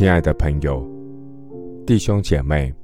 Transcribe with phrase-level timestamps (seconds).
[0.00, 0.82] 亲爱的朋友、
[1.86, 2.74] 弟兄姐妹，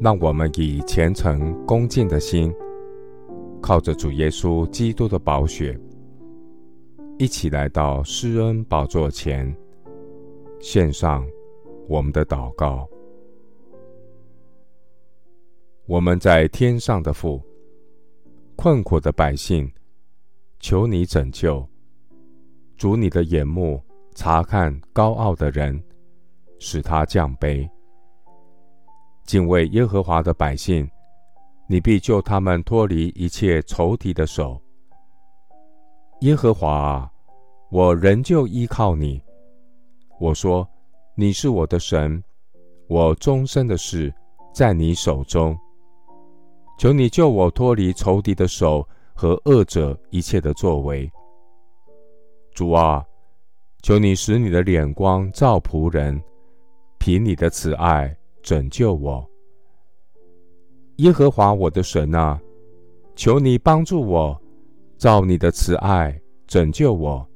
[0.00, 2.52] 让我们以虔诚恭敬的心，
[3.60, 5.78] 靠着主耶稣基督的宝血，
[7.20, 9.56] 一起来到施恩宝座前，
[10.58, 11.24] 献上
[11.86, 12.84] 我们的祷告。
[15.86, 17.40] 我们在天上的父，
[18.56, 19.70] 困苦的百姓，
[20.58, 21.64] 求你拯救，
[22.76, 23.80] 主你的眼目。
[24.14, 25.82] 察看高傲的人，
[26.62, 27.68] 使他降卑；
[29.24, 30.88] 敬畏耶和华的百姓，
[31.68, 34.62] 你必救他们脱离一切仇敌的手。
[36.20, 37.10] 耶和华啊，
[37.68, 39.20] 我仍旧依靠你。
[40.20, 40.64] 我说，
[41.16, 42.22] 你是我的神，
[42.88, 44.14] 我终身的事
[44.54, 45.58] 在你手中。
[46.78, 51.10] 求你救我脱离仇敌的手和恶者一切的作为。
[52.54, 53.04] 主啊。
[53.84, 56.22] 求你使你的脸光照仆人，
[57.04, 59.28] 凭你的慈爱拯救我。
[60.98, 62.40] 耶和华我的神啊，
[63.16, 64.40] 求你帮助我，
[64.98, 67.26] 照你的慈爱拯救我，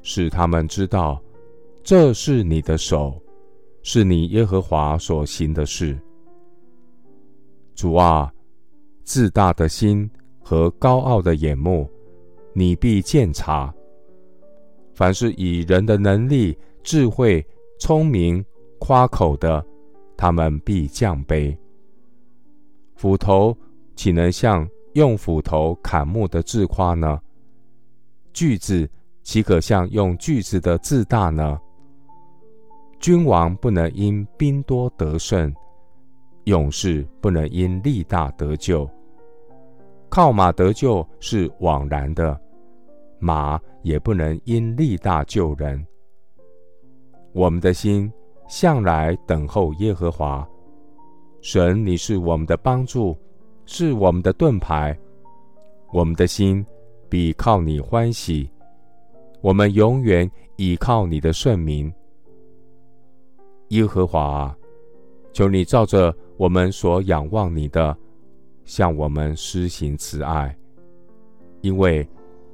[0.00, 1.22] 使他们知道
[1.82, 3.20] 这是你的手，
[3.82, 5.94] 是你耶和华所行的事。
[7.74, 8.32] 主啊，
[9.04, 11.86] 自大的心和高傲的眼目，
[12.54, 13.70] 你必鉴察。
[14.94, 17.46] 凡是以人的能力、智慧、
[17.78, 18.42] 聪明
[18.86, 19.66] 夸口的，
[20.16, 21.52] 他们必降卑。
[22.94, 23.52] 斧头
[23.96, 27.20] 岂能像用斧头砍木的自夸呢？
[28.32, 28.88] 锯子
[29.24, 31.58] 岂可像用锯子的自大呢？
[33.00, 35.52] 君王不能因兵多得胜，
[36.44, 38.88] 勇士不能因力大得救。
[40.08, 42.40] 靠马得救是枉然的。
[43.18, 45.84] 马也不能因力大救人。
[47.32, 48.08] 我们的心
[48.48, 50.46] 向来等候耶和华，
[51.40, 53.16] 神，你是我们的帮助，
[53.64, 54.96] 是我们的盾牌。
[55.92, 56.64] 我们的心
[57.08, 58.50] 必靠你欢喜，
[59.40, 61.92] 我们永远倚靠你的圣名。
[63.68, 64.56] 耶和华，
[65.32, 67.96] 求你照着我们所仰望你的，
[68.64, 70.56] 向我们施行慈爱，
[71.60, 72.06] 因为。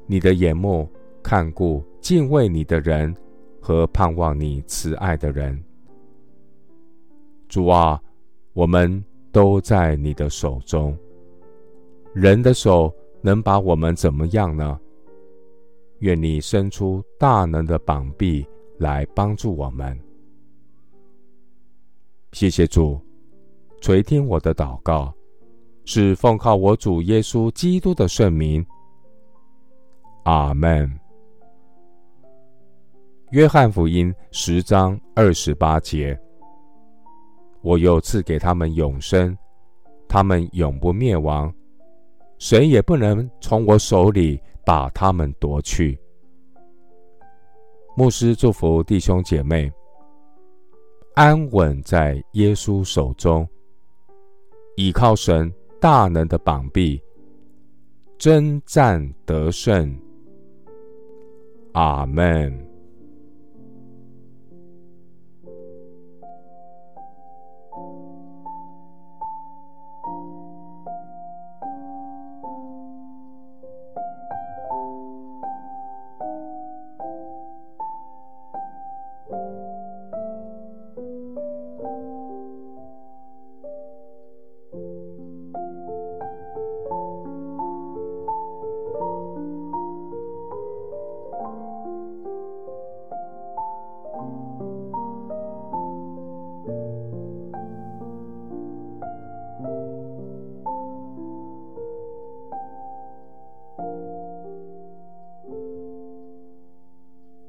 [0.04, 0.86] 你的眼目
[1.22, 3.14] 看顾敬畏你的人
[3.60, 5.58] 和盼望你慈爱的人，
[7.52, 8.00] 主啊，
[8.54, 10.96] 我们都在你的手中。
[12.14, 12.90] 人的手
[13.20, 14.80] 能把我们怎么样呢？
[15.98, 18.42] 愿你伸出大能的膀臂
[18.78, 20.00] 来帮助我们。
[22.32, 22.98] 谢谢主，
[23.82, 25.12] 垂听我的祷告，
[25.84, 28.64] 是奉靠我主耶稣基督的圣名。
[30.22, 30.90] 阿门。
[33.32, 36.19] 约翰福音十章二十八节：
[37.62, 39.36] 我又赐给他们永生，
[40.08, 41.52] 他们永不灭亡，
[42.38, 45.98] 谁也不能从我手里把他们夺去。
[47.96, 49.70] 牧师祝福弟兄姐妹，
[51.14, 53.48] 安稳在耶稣手中，
[54.76, 57.00] 倚靠神大能的膀臂，
[58.18, 59.96] 征战得胜。
[61.72, 62.71] 阿门。